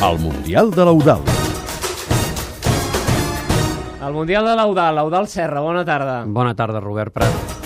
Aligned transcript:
al 0.00 0.18
Mundial 0.18 0.70
de 0.70 0.84
l'Eudal. 0.84 1.20
El 4.00 4.14
Mundial 4.14 4.46
de 4.48 4.54
l'Eudal, 4.56 4.94
l'Eudal 4.96 5.28
Serra, 5.28 5.60
bona 5.60 5.84
tarda. 5.84 6.22
Bona 6.24 6.54
tarda, 6.56 6.80
Robert 6.80 7.12
Prat. 7.12 7.58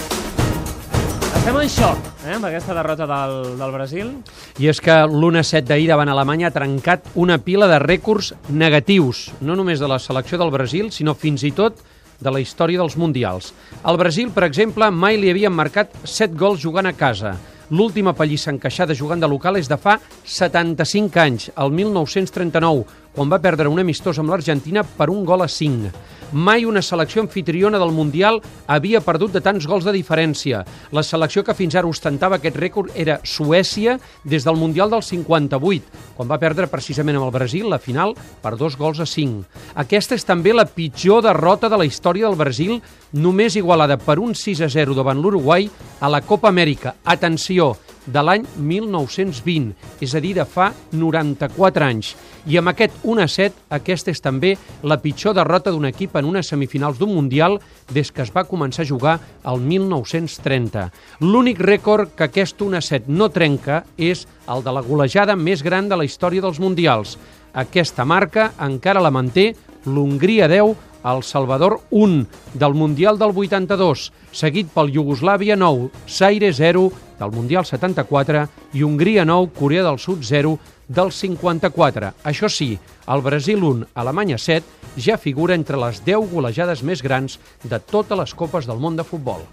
Estem 1.38 1.60
en 1.60 1.70
xoc, 1.70 2.10
eh, 2.24 2.34
amb 2.34 2.48
aquesta 2.48 2.74
derrota 2.74 3.06
del, 3.06 3.54
del 3.60 3.72
Brasil. 3.76 4.10
I 4.58 4.66
és 4.72 4.80
que 4.82 4.96
l'1-7 5.06 5.62
d'ahir 5.68 5.86
davant 5.92 6.10
Alemanya 6.10 6.50
ha 6.50 6.56
trencat 6.56 7.06
una 7.14 7.38
pila 7.38 7.68
de 7.70 7.78
rècords 7.78 8.32
negatius, 8.48 9.28
no 9.40 9.54
només 9.54 9.78
de 9.78 9.88
la 9.88 10.00
selecció 10.02 10.40
del 10.40 10.50
Brasil, 10.50 10.90
sinó 10.90 11.14
fins 11.14 11.46
i 11.46 11.52
tot 11.54 11.84
de 12.18 12.34
la 12.34 12.42
història 12.42 12.82
dels 12.82 12.96
Mundials. 12.98 13.52
Al 13.84 14.00
Brasil, 14.00 14.34
per 14.34 14.48
exemple, 14.48 14.90
mai 14.90 15.20
li 15.20 15.30
havien 15.30 15.54
marcat 15.54 15.94
7 16.02 16.34
gols 16.34 16.64
jugant 16.64 16.90
a 16.90 16.96
casa. 16.98 17.36
L'última 17.74 18.12
pallissa 18.14 18.52
encaixada 18.52 18.94
jugant 18.94 19.18
de 19.18 19.26
local 19.26 19.56
és 19.58 19.66
de 19.66 19.74
fa 19.80 19.96
75 20.30 21.18
anys, 21.18 21.46
el 21.58 21.72
1939, 21.74 22.84
quan 23.16 23.32
va 23.32 23.40
perdre 23.42 23.72
un 23.72 23.82
amistós 23.82 24.20
amb 24.22 24.30
l'Argentina 24.30 24.84
per 24.86 25.08
un 25.10 25.24
gol 25.26 25.42
a 25.42 25.48
5. 25.50 25.90
Mai 26.34 26.64
una 26.66 26.82
selecció 26.82 27.22
anfitriona 27.22 27.78
del 27.78 27.92
Mundial 27.94 28.40
havia 28.66 28.98
perdut 29.06 29.36
de 29.36 29.40
tants 29.40 29.68
gols 29.70 29.84
de 29.86 29.92
diferència. 29.94 30.64
La 30.90 31.04
selecció 31.06 31.44
que 31.46 31.54
fins 31.54 31.76
ara 31.78 31.86
ostentava 31.86 32.40
aquest 32.40 32.58
rècord 32.58 32.90
era 32.98 33.20
Suècia 33.22 34.00
des 34.24 34.42
del 34.42 34.58
Mundial 34.58 34.90
del 34.90 35.04
58, 35.06 36.02
quan 36.16 36.26
va 36.32 36.40
perdre 36.42 36.66
precisament 36.66 37.20
amb 37.20 37.28
el 37.28 37.36
Brasil 37.36 37.70
la 37.70 37.78
final 37.78 38.16
per 38.42 38.56
dos 38.58 38.74
gols 38.74 38.98
a 38.98 39.06
5. 39.06 39.44
Aquesta 39.78 40.18
és 40.18 40.26
també 40.26 40.50
la 40.50 40.66
pitjor 40.66 41.22
derrota 41.22 41.70
de 41.70 41.78
la 41.78 41.86
història 41.86 42.26
del 42.26 42.40
Brasil, 42.40 42.80
només 43.14 43.54
igualada 43.54 43.94
per 44.02 44.18
un 44.18 44.34
6 44.34 44.66
a 44.66 44.72
0 44.74 44.98
davant 44.98 45.22
l'Uruguai 45.22 45.70
a 46.00 46.10
la 46.10 46.24
Copa 46.26 46.50
Amèrica. 46.50 46.96
Atenció, 47.04 47.76
de 48.06 48.22
l'any 48.22 48.44
1920, 48.56 49.72
és 50.04 50.14
a 50.14 50.20
dir, 50.20 50.34
de 50.36 50.44
fa 50.44 50.70
94 50.92 51.86
anys. 51.86 52.14
I 52.46 52.58
amb 52.60 52.72
aquest 52.74 52.98
1 53.02 53.22
a 53.24 53.28
7, 53.30 53.64
aquesta 53.78 54.12
és 54.12 54.20
també 54.20 54.54
la 54.84 54.98
pitjor 55.00 55.34
derrota 55.36 55.72
d'un 55.72 55.88
equip 55.88 56.16
en 56.20 56.28
unes 56.28 56.50
semifinals 56.52 56.98
d'un 57.00 57.14
Mundial 57.14 57.58
des 57.92 58.12
que 58.12 58.22
es 58.22 58.32
va 58.34 58.44
començar 58.48 58.84
a 58.84 58.88
jugar 58.88 59.18
el 59.44 59.60
1930. 59.60 60.90
L'únic 61.24 61.60
rècord 61.60 62.12
que 62.16 62.28
aquest 62.28 62.60
1 62.60 62.76
a 62.76 62.82
7 62.84 63.08
no 63.08 63.30
trenca 63.32 63.84
és 63.96 64.26
el 64.48 64.64
de 64.64 64.72
la 64.74 64.84
golejada 64.84 65.36
més 65.36 65.62
gran 65.62 65.88
de 65.88 65.96
la 65.96 66.04
història 66.04 66.44
dels 66.44 66.60
Mundials. 66.60 67.16
Aquesta 67.54 68.04
marca 68.04 68.52
encara 68.60 69.02
la 69.02 69.12
manté 69.14 69.54
l'Hongria 69.86 70.48
10, 70.48 70.93
el 71.04 71.22
Salvador 71.22 71.80
1 71.90 72.26
del 72.54 72.74
Mundial 72.74 73.18
del 73.18 73.34
82, 73.36 74.10
seguit 74.32 74.70
pel 74.72 74.92
Iugoslàvia 74.94 75.56
9, 75.60 75.90
Zaire 76.08 76.52
0 76.52 76.86
del 77.20 77.34
Mundial 77.34 77.66
74 77.68 78.46
i 78.72 78.82
Hongria 78.82 79.24
9, 79.28 79.52
Corea 79.58 79.84
del 79.84 79.98
Sud 79.98 80.24
0 80.24 80.56
del 80.88 81.12
54. 81.12 82.14
Això 82.24 82.48
sí, 82.48 82.78
el 83.06 83.22
Brasil 83.22 83.62
1, 83.62 83.92
Alemanya 83.94 84.38
7 84.38 84.96
ja 84.96 85.18
figura 85.18 85.54
entre 85.54 85.78
les 85.80 86.00
10 86.06 86.30
golejades 86.32 86.82
més 86.82 87.02
grans 87.02 87.38
de 87.62 87.78
totes 87.78 88.18
les 88.18 88.34
copes 88.34 88.66
del 88.66 88.80
món 88.80 88.96
de 88.96 89.04
futbol. 89.04 89.44